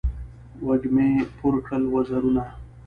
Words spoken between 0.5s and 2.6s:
وږمې پور کړل وزرونه